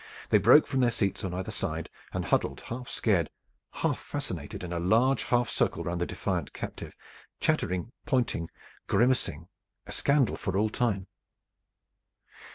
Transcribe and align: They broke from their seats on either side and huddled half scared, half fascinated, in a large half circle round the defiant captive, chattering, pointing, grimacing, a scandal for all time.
They 0.29 0.39
broke 0.39 0.65
from 0.65 0.79
their 0.79 0.89
seats 0.89 1.23
on 1.23 1.31
either 1.35 1.51
side 1.51 1.87
and 2.11 2.25
huddled 2.25 2.59
half 2.61 2.89
scared, 2.89 3.29
half 3.69 3.99
fascinated, 3.99 4.63
in 4.63 4.73
a 4.73 4.79
large 4.79 5.25
half 5.25 5.47
circle 5.47 5.83
round 5.83 6.01
the 6.01 6.07
defiant 6.07 6.53
captive, 6.53 6.95
chattering, 7.39 7.91
pointing, 8.07 8.49
grimacing, 8.87 9.47
a 9.85 9.91
scandal 9.91 10.37
for 10.37 10.57
all 10.57 10.71
time. 10.71 11.05